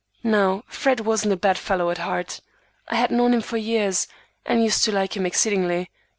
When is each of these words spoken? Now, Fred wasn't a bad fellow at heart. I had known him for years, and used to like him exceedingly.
Now, 0.23 0.63
Fred 0.65 1.01
wasn't 1.01 1.33
a 1.33 1.37
bad 1.37 1.59
fellow 1.59 1.91
at 1.91 1.99
heart. 1.99 2.41
I 2.89 2.95
had 2.95 3.11
known 3.11 3.35
him 3.35 3.41
for 3.41 3.57
years, 3.57 4.07
and 4.47 4.63
used 4.63 4.83
to 4.85 4.91
like 4.91 5.15
him 5.15 5.27
exceedingly. 5.27 5.91